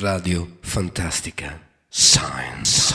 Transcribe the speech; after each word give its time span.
Radio 0.00 0.58
Fantastica. 0.60 1.60
Science. 1.88 2.94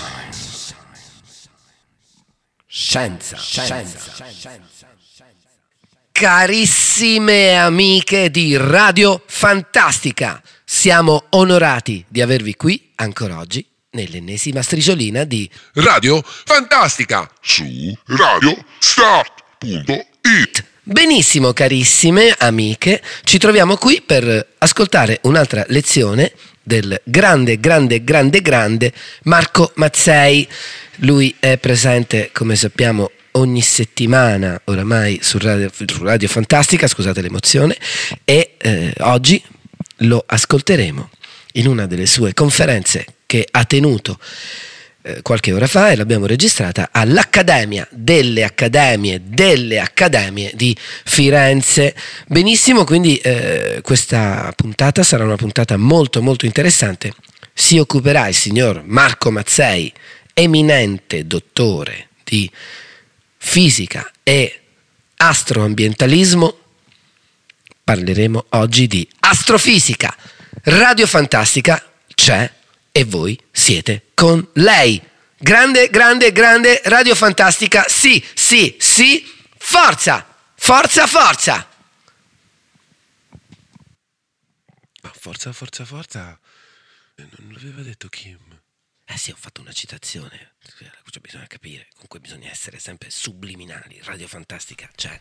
Scienza. 2.65 3.37
Scienza. 3.37 4.25
Carissime 6.11 7.57
amiche 7.57 8.31
di 8.31 8.55
Radio 8.55 9.21
Fantastica, 9.25 10.41
siamo 10.63 11.25
onorati 11.31 12.05
di 12.07 12.21
avervi 12.21 12.55
qui 12.55 12.91
ancora 12.95 13.39
oggi 13.39 13.67
nell'ennesima 13.91 14.61
strisciolina 14.61 15.25
di 15.25 15.49
Radio 15.73 16.23
Fantastica 16.23 17.29
su 17.41 17.65
radiostart.it. 18.05 20.71
Benissimo 20.85 21.53
carissime 21.53 22.35
amiche, 22.37 23.01
ci 23.23 23.37
troviamo 23.37 23.77
qui 23.77 24.01
per 24.01 24.55
ascoltare 24.57 25.19
un'altra 25.23 25.63
lezione 25.69 26.33
del 26.63 26.99
grande, 27.03 27.59
grande, 27.59 28.03
grande, 28.03 28.41
grande 28.41 28.93
Marco 29.23 29.71
Mazzei. 29.75 30.47
Lui 30.97 31.35
è 31.39 31.57
presente, 31.57 32.29
come 32.31 32.55
sappiamo, 32.55 33.11
ogni 33.31 33.61
settimana 33.61 34.59
oramai 34.65 35.19
su 35.21 35.37
Radio, 35.37 35.69
su 35.73 36.03
Radio 36.03 36.27
Fantastica, 36.27 36.87
scusate 36.87 37.21
l'emozione, 37.21 37.77
e 38.23 38.55
eh, 38.57 38.93
oggi 38.99 39.41
lo 39.97 40.23
ascolteremo 40.25 41.09
in 41.53 41.67
una 41.67 41.85
delle 41.85 42.05
sue 42.05 42.33
conferenze 42.33 43.05
che 43.25 43.47
ha 43.49 43.65
tenuto 43.65 44.19
eh, 45.05 45.21
qualche 45.21 45.51
ora 45.51 45.67
fa 45.67 45.91
e 45.91 45.97
l'abbiamo 45.97 46.25
registrata 46.25 46.89
all'Accademia 46.91 47.85
delle 47.91 48.43
Accademie 48.45 49.21
delle 49.21 49.79
Accademie 49.79 50.51
di 50.55 50.75
Firenze. 51.03 51.93
Benissimo, 52.27 52.85
quindi 52.85 53.17
eh, 53.17 53.81
questa 53.83 54.51
puntata 54.55 55.03
sarà 55.03 55.25
una 55.25 55.35
puntata 55.35 55.75
molto 55.75 56.21
molto 56.21 56.45
interessante. 56.45 57.13
Si 57.53 57.77
occuperà 57.77 58.29
il 58.29 58.33
signor 58.33 58.81
Marco 58.85 59.29
Mazzei, 59.29 59.91
eminente 60.33 61.27
dottore 61.27 62.07
di 62.23 62.49
fisica 63.37 64.09
e 64.23 64.61
astroambientalismo. 65.17 66.57
Parleremo 67.83 68.45
oggi 68.51 68.87
di 68.87 69.05
astrofisica. 69.19 70.15
Radio 70.63 71.05
Fantastica 71.05 71.83
c'è 72.15 72.49
e 72.95 73.03
voi 73.05 73.37
siete 73.51 74.11
con 74.13 74.47
lei. 74.53 75.01
Grande, 75.35 75.89
grande, 75.89 76.31
grande 76.31 76.79
Radio 76.85 77.15
Fantastica. 77.15 77.85
Sì, 77.89 78.23
sì, 78.35 78.77
sì. 78.79 79.25
Forza, 79.57 80.25
forza, 80.55 81.07
forza. 81.07 81.67
Forza, 85.19 85.51
forza, 85.51 85.85
forza. 85.85 86.39
Eh, 87.15 87.27
Non 87.39 87.53
l'aveva 87.53 87.81
detto 87.81 88.09
Kim. 88.09 88.61
Eh 89.05 89.17
sì, 89.17 89.31
ho 89.31 89.35
fatto 89.37 89.61
una 89.61 89.73
citazione. 89.73 90.53
Cioè, 90.77 91.19
bisogna 91.19 91.47
capire. 91.47 91.87
Comunque 91.93 92.19
bisogna 92.19 92.51
essere 92.51 92.77
sempre 92.77 93.09
subliminali. 93.09 93.99
Radio 94.03 94.27
Fantastica 94.27 94.87
c'è. 94.95 95.19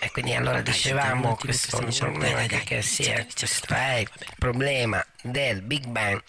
E 0.00 0.10
quindi 0.10 0.34
allora 0.34 0.60
Dai, 0.60 0.72
dicevamo 0.72 1.32
attimo 1.32 1.36
questo 1.36 1.78
problema 1.78 2.36
Dai, 2.36 2.48
dai, 2.48 2.64
che 2.64 2.80
dai, 2.80 2.84
inizia, 2.84 3.26
questo 3.26 3.74
è 3.74 3.96
il 3.98 4.08
problema 4.38 5.04
del 5.22 5.62
Big 5.62 5.86
Bang 5.86 6.22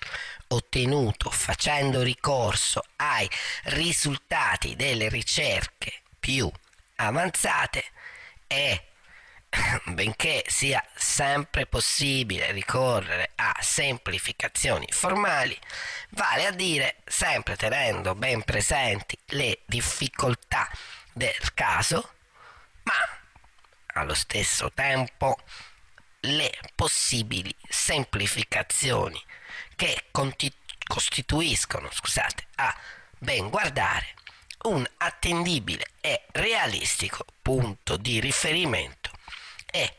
ottenuto 0.48 1.30
facendo 1.30 2.02
ricorso 2.02 2.82
ai 2.98 3.30
risultati 3.66 4.76
delle 4.76 5.09
ricerche 5.09 6.02
più 6.20 6.50
avanzate 6.96 7.84
e 8.48 8.84
benché 9.86 10.44
sia 10.48 10.84
sempre 10.96 11.66
possibile 11.66 12.52
ricorrere 12.52 13.31
a 13.36 13.56
semplificazioni 13.59 14.88
formali, 14.90 15.58
vale 16.09 16.46
a 16.46 16.52
dire 16.52 16.98
sempre 17.06 17.56
tenendo 17.56 18.16
ben 18.16 18.44
presenti 18.44 19.18
le 19.28 19.59
difficoltà 19.66 20.70
del 21.14 21.53
caso, 21.53 22.14
ma 22.84 23.16
allo 24.00 24.13
stesso 24.13 24.72
tempo 24.74 25.38
le 26.22 26.52
possibili 26.75 27.53
semplificazioni 27.68 29.22
che 29.75 30.06
costituiscono, 30.85 31.90
scusate, 31.91 32.47
a 32.56 32.75
ben 33.18 33.50
guardare 33.50 34.16
un 34.63 34.85
attendibile 34.97 35.85
e 36.02 36.25
realistico 36.31 37.25
punto 37.41 37.97
di 37.97 38.19
riferimento 38.19 39.12
e 39.66 39.96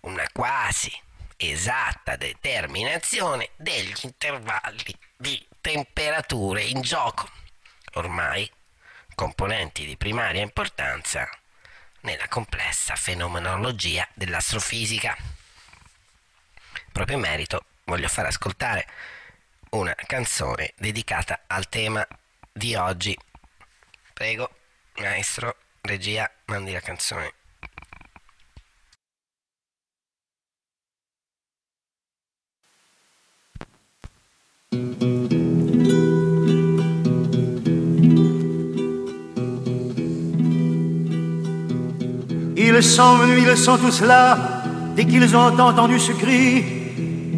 una 0.00 0.26
quasi 0.32 0.92
esatta 1.36 2.16
determinazione 2.16 3.50
degli 3.56 3.94
intervalli 4.02 4.94
di 5.16 5.44
temperature 5.60 6.62
in 6.62 6.80
gioco, 6.80 7.28
ormai 7.94 8.50
componenti 9.14 9.84
di 9.84 9.96
primaria 9.96 10.42
importanza 10.42 11.28
nella 12.02 12.28
complessa 12.28 12.94
fenomenologia 12.96 14.08
dell'astrofisica. 14.14 15.16
Proprio 16.92 17.16
in 17.16 17.22
merito 17.22 17.64
voglio 17.84 18.08
far 18.08 18.26
ascoltare 18.26 18.86
una 19.70 19.94
canzone 19.94 20.72
dedicata 20.76 21.42
al 21.46 21.68
tema 21.68 22.06
di 22.52 22.74
oggi. 22.74 23.16
Prego, 24.12 24.50
maestro, 24.96 25.56
regia, 25.82 26.30
mandi 26.46 26.72
la 26.72 26.80
canzone. 26.80 27.32
Ils 42.80 42.86
sont 42.86 43.16
venus, 43.16 43.44
ils 43.46 43.56
sont 43.58 43.76
tous 43.76 44.00
là, 44.00 44.38
dès 44.96 45.04
qu'ils 45.04 45.36
ont 45.36 45.60
entendu 45.60 45.98
ce 46.00 46.12
cri, 46.12 46.64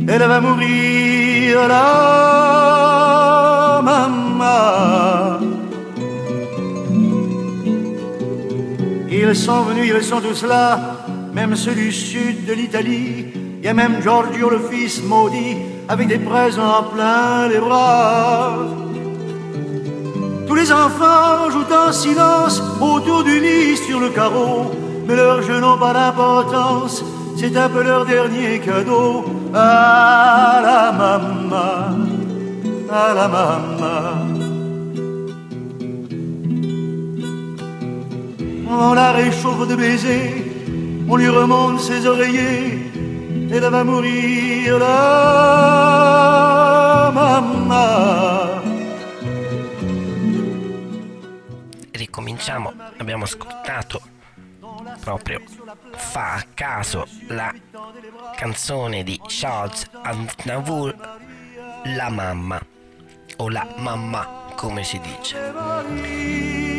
elle 0.07 0.23
va 0.23 0.41
mourir 0.41 1.67
là, 1.67 1.83
maman. 3.83 5.41
Ils 9.11 9.35
sont 9.35 9.63
venus, 9.63 9.93
ils 9.93 10.05
sont 10.05 10.21
tous 10.21 10.45
là, 10.45 10.79
même 11.35 11.57
ceux 11.57 11.75
du 11.75 11.91
sud 11.91 12.47
de 12.47 12.53
l'Italie. 12.53 13.27
Il 13.59 13.65
y 13.65 13.69
a 13.69 13.75
même 13.75 14.01
Giorgio 14.01 14.49
le 14.49 14.61
fils 14.71 15.03
maudit, 15.03 15.57
avec 15.89 16.07
des 16.07 16.21
présents 16.21 16.85
plein 16.95 17.49
les 17.49 17.59
bras. 17.59 18.59
Tous 20.47 20.55
les 20.55 20.71
enfants 20.71 21.51
jouent 21.51 21.75
en 21.75 21.91
silence 21.91 22.63
autour 22.81 23.25
du 23.25 23.41
lit 23.41 23.77
sur 23.77 23.99
le 23.99 24.11
carreau, 24.11 24.71
mais 25.13 25.19
leurs 25.19 25.43
jeux 25.43 25.61
n'ont 25.61 25.77
pas 25.79 25.93
d'importance, 25.93 27.05
c'est 27.37 27.55
un 27.57 27.69
peu 27.69 27.83
leur 27.83 28.07
dernier 28.07 28.59
cadeau. 28.61 29.25
À 29.55 30.61
la 30.69 30.93
maman, 30.93 31.99
à 32.91 33.15
la 33.15 33.29
maman. 33.29 34.27
On 38.71 38.95
la 38.95 39.13
réchauffe 39.13 39.69
de 39.69 39.77
baisers, 39.77 40.33
on 41.09 41.17
lui 41.17 41.29
remonte 41.29 41.81
ses 41.81 42.07
oreillers, 42.07 42.91
elle 43.53 43.69
va 43.69 43.85
mourir 43.85 44.79
là, 44.79 44.93
maman. 47.15 48.63
Ricominciamo, 51.93 52.73
abbiamo 52.99 53.25
ascoltato 53.25 54.01
proprio 55.03 55.43
fa 55.97 56.35
a 56.35 56.47
caso 56.55 57.07
la 57.27 57.53
canzone 58.37 59.03
di 59.03 59.21
Charles 59.27 59.91
Aznavour 60.01 61.19
La 61.97 62.09
mamma 62.09 62.65
o 63.39 63.49
la 63.51 63.67
mamma 63.79 64.53
come 64.55 64.85
si 64.85 65.01
dice. 65.01 65.53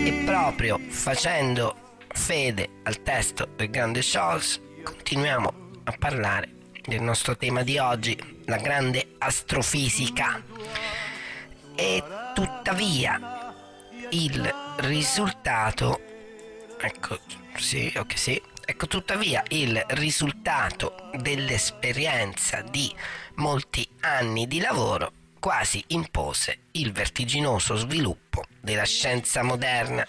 E 0.06 0.24
proprio 0.26 0.80
facendo 0.88 1.98
fede 2.08 2.70
al 2.84 3.04
testo 3.04 3.50
del 3.58 3.70
grande 3.70 4.00
Charles 4.02 4.62
continuiamo 4.84 5.54
a 5.84 5.92
parlare 6.00 6.56
del 6.82 7.02
nostro 7.02 7.36
tema 7.36 7.62
di 7.64 7.78
oggi 7.78 8.18
la 8.46 8.58
grande 8.58 9.16
astrofisica. 9.18 10.42
E 11.76 12.04
tuttavia 12.34 13.54
il 14.12 14.54
risultato 14.78 16.00
ecco 16.80 17.43
sì 17.58 17.94
ok 17.96 18.18
sì. 18.18 18.42
Ecco 18.66 18.88
tuttavia 18.88 19.44
il 19.50 19.84
risultato 19.90 21.10
dell'esperienza 21.18 22.62
di 22.62 22.94
molti 23.36 23.86
anni 24.00 24.48
di 24.48 24.60
lavoro 24.60 25.12
quasi 25.38 25.84
impose 25.88 26.60
il 26.72 26.94
vertiginoso 26.94 27.76
sviluppo 27.76 28.46
della 28.62 28.86
scienza 28.86 29.44
moderna 29.44 30.06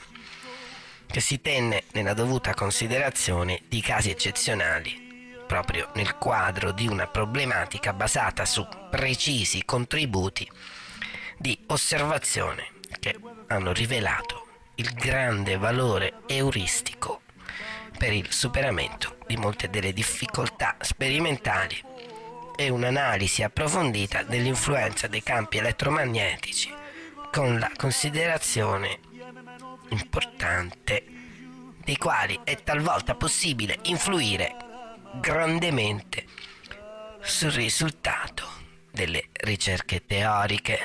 che 1.06 1.20
si 1.20 1.40
tenne 1.40 1.82
nella 1.92 2.14
dovuta 2.14 2.54
considerazione 2.54 3.62
di 3.68 3.80
casi 3.80 4.10
eccezionali 4.10 5.42
proprio 5.46 5.90
nel 5.94 6.16
quadro 6.16 6.70
di 6.70 6.86
una 6.86 7.08
problematica 7.08 7.92
basata 7.92 8.44
su 8.44 8.66
precisi 8.90 9.64
contributi 9.64 10.48
di 11.38 11.58
osservazione 11.66 12.68
che 13.00 13.18
hanno 13.48 13.72
rivelato 13.72 14.46
il 14.76 14.92
grande 14.94 15.56
valore 15.56 16.22
euristico 16.26 17.22
per 17.96 18.12
il 18.12 18.32
superamento 18.32 19.18
di 19.26 19.36
molte 19.36 19.70
delle 19.70 19.92
difficoltà 19.92 20.76
sperimentali 20.80 21.82
e 22.56 22.68
un'analisi 22.68 23.42
approfondita 23.42 24.22
dell'influenza 24.22 25.06
dei 25.06 25.22
campi 25.22 25.58
elettromagnetici 25.58 26.72
con 27.32 27.58
la 27.58 27.70
considerazione 27.76 29.00
importante 29.88 31.04
dei 31.84 31.96
quali 31.96 32.40
è 32.44 32.62
talvolta 32.62 33.14
possibile 33.14 33.78
influire 33.82 34.54
grandemente 35.20 36.26
sul 37.20 37.50
risultato 37.50 38.46
delle 38.90 39.28
ricerche 39.32 40.04
teoriche. 40.06 40.78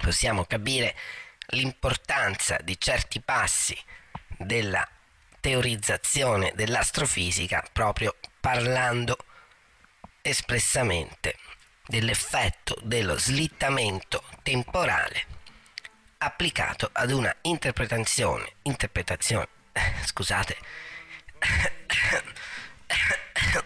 Possiamo 0.00 0.44
capire 0.44 0.96
l'importanza 1.50 2.58
di 2.62 2.78
certi 2.78 3.20
passi 3.20 3.76
della 4.38 4.86
teorizzazione 5.40 6.52
dell'astrofisica 6.54 7.64
proprio 7.72 8.16
parlando 8.40 9.16
espressamente 10.22 11.36
dell'effetto 11.86 12.76
dello 12.82 13.18
slittamento 13.18 14.22
temporale 14.42 15.26
applicato 16.18 16.90
ad 16.92 17.10
una 17.10 17.34
interpretazione, 17.42 18.54
interpretazione, 18.62 19.48
scusate, 20.04 20.56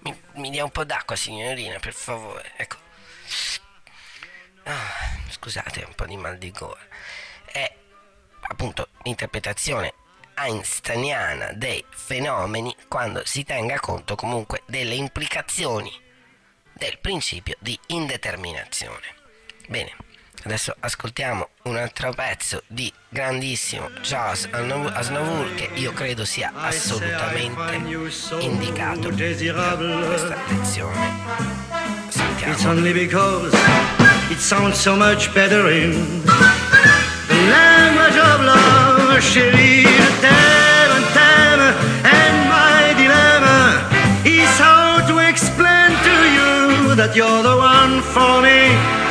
mi, 0.00 0.20
mi 0.34 0.50
dia 0.50 0.64
un 0.64 0.70
po' 0.70 0.84
d'acqua 0.84 1.16
signorina 1.16 1.78
per 1.78 1.94
favore, 1.94 2.52
ecco, 2.56 2.76
Ah, 4.68 5.16
scusate 5.28 5.84
un 5.84 5.94
po' 5.94 6.06
di 6.06 6.16
mal 6.16 6.38
di 6.38 6.50
gola, 6.50 6.80
è 7.44 7.72
appunto 8.48 8.88
l'interpretazione 9.04 9.94
einsteiniana 10.36 11.52
dei 11.54 11.84
fenomeni 11.88 12.74
quando 12.88 13.22
si 13.24 13.44
tenga 13.44 13.80
conto 13.80 14.14
comunque 14.14 14.62
delle 14.66 14.94
implicazioni 14.94 15.90
del 16.72 16.98
principio 17.00 17.56
di 17.58 17.78
indeterminazione. 17.88 19.14
Bene, 19.68 19.92
adesso 20.44 20.74
ascoltiamo 20.78 21.48
un 21.64 21.76
altro 21.76 22.12
pezzo 22.12 22.62
di 22.66 22.92
grandissimo 23.08 23.90
Charles 24.02 24.48
Aznavour 24.52 25.54
che 25.54 25.70
io 25.74 25.92
credo 25.92 26.24
sia 26.24 26.52
assolutamente 26.54 27.74
indicato 28.40 29.08
per 29.08 30.04
questa 30.06 30.36
lezione. 30.48 31.14
It's 32.08 32.16
Sentiamo. 32.16 32.70
only 32.70 32.92
because 32.92 33.52
it 34.30 34.38
sounds 34.38 34.78
so 34.78 34.94
much 34.94 35.32
better 35.34 35.68
in 35.70 36.22
the 36.22 37.34
language 37.50 38.16
of 38.16 38.40
love, 38.42 38.85
my 42.48 42.92
dilemma 42.98 43.88
is 44.26 44.58
how 44.58 45.00
to 45.08 45.18
explain 45.26 45.90
to 46.04 46.16
you 46.36 46.94
that 46.96 47.16
you're 47.16 47.42
the 47.42 47.56
one 47.56 48.02
for 48.02 48.42
me. 48.42 49.05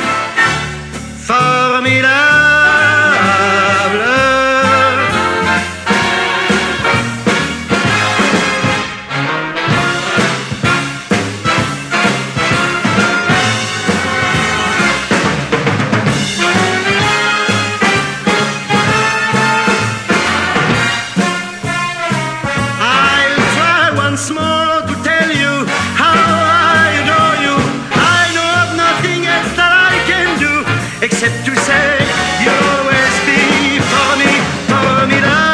Except 31.02 31.44
to 31.44 31.54
say 31.56 31.98
you'll 32.42 32.68
always 32.76 33.14
be 33.26 33.80
for 33.80 34.16
me, 34.16 34.32
formidable. 34.68 35.46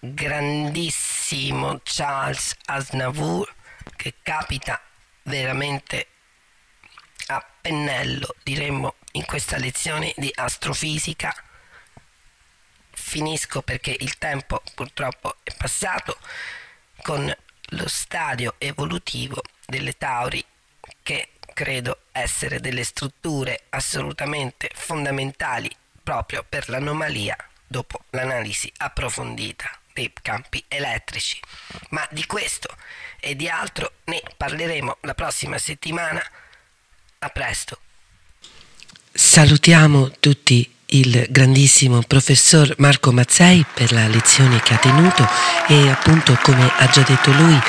grandissimo 0.00 1.80
Charles 1.82 2.56
Aznavour 2.66 3.52
che 3.96 4.14
capita 4.22 4.80
veramente 5.24 6.08
a 7.26 7.44
pennello, 7.60 8.34
diremmo, 8.42 8.94
in 9.12 9.24
questa 9.24 9.56
lezione 9.56 10.12
di 10.16 10.30
astrofisica. 10.34 11.34
Finisco 13.06 13.60
perché 13.60 13.94
il 14.00 14.16
tempo 14.16 14.60
purtroppo 14.74 15.36
è 15.42 15.54
passato 15.54 16.18
con 17.02 17.32
lo 17.68 17.86
stadio 17.86 18.54
evolutivo 18.58 19.40
delle 19.66 19.96
Tauri 19.96 20.44
che 21.02 21.28
credo 21.52 21.98
essere 22.12 22.60
delle 22.60 22.82
strutture 22.82 23.66
assolutamente 23.68 24.70
fondamentali 24.74 25.70
proprio 26.02 26.44
per 26.48 26.68
l'anomalia 26.70 27.36
dopo 27.66 28.04
l'analisi 28.10 28.72
approfondita 28.78 29.70
dei 29.92 30.10
campi 30.20 30.64
elettrici. 30.66 31.38
Ma 31.90 32.08
di 32.10 32.24
questo 32.24 32.74
e 33.20 33.36
di 33.36 33.48
altro 33.48 33.92
ne 34.04 34.22
parleremo 34.34 34.96
la 35.02 35.14
prossima 35.14 35.58
settimana. 35.58 36.24
A 37.18 37.28
presto. 37.28 37.78
Salutiamo 39.12 40.10
tutti 40.18 40.73
il 40.94 41.26
grandissimo 41.28 42.02
professor 42.06 42.72
Marco 42.78 43.12
Mazzei 43.12 43.64
per 43.74 43.92
la 43.92 44.06
lezione 44.06 44.60
che 44.60 44.74
ha 44.74 44.78
tenuto 44.78 45.28
e 45.66 45.90
appunto 45.90 46.38
come 46.42 46.70
ha 46.76 46.86
già 46.86 47.02
detto 47.02 47.32
lui 47.32 47.60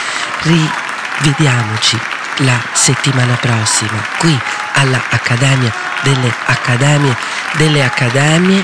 rivediamoci 0.41 1.99
la 2.39 2.61
settimana 2.73 3.35
prossima 3.35 4.03
qui 4.19 4.37
alla 4.73 5.01
Accademia 5.09 5.73
delle 6.03 6.33
Accademie 6.45 7.15
delle 7.57 7.83
Accademie. 7.83 8.63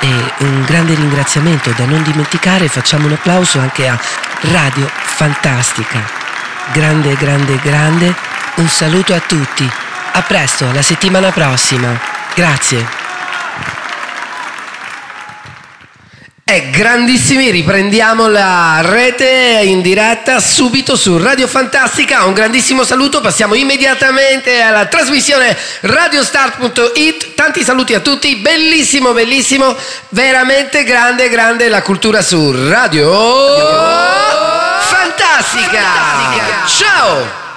E 0.00 0.34
un 0.38 0.64
grande 0.66 0.94
ringraziamento 0.94 1.70
da 1.70 1.86
non 1.86 2.02
dimenticare 2.02 2.68
facciamo 2.68 3.06
un 3.06 3.12
applauso 3.12 3.58
anche 3.58 3.88
a 3.88 3.98
Radio 4.40 4.86
Fantastica. 4.92 6.04
Grande 6.72 7.14
grande 7.14 7.58
grande 7.62 8.14
un 8.56 8.68
saluto 8.68 9.14
a 9.14 9.20
tutti. 9.20 9.70
A 10.12 10.22
presto 10.22 10.68
alla 10.68 10.82
settimana 10.82 11.30
prossima. 11.30 11.98
Grazie 12.34 13.03
E 16.46 16.68
grandissimi, 16.68 17.50
riprendiamo 17.50 18.28
la 18.28 18.82
rete 18.82 19.62
in 19.64 19.80
diretta 19.80 20.40
subito 20.40 20.94
su 20.94 21.16
Radio 21.16 21.46
Fantastica. 21.46 22.24
Un 22.24 22.34
grandissimo 22.34 22.84
saluto, 22.84 23.22
passiamo 23.22 23.54
immediatamente 23.54 24.60
alla 24.60 24.84
trasmissione 24.84 25.56
radiostart.it. 25.80 27.32
Tanti 27.32 27.64
saluti 27.64 27.94
a 27.94 28.00
tutti, 28.00 28.36
bellissimo, 28.36 29.12
bellissimo, 29.12 29.74
veramente 30.10 30.84
grande, 30.84 31.30
grande 31.30 31.70
la 31.70 31.80
cultura 31.80 32.20
su 32.20 32.52
Radio 32.68 33.10
Fantastica. 34.80 36.66
Ciao! 36.66 37.53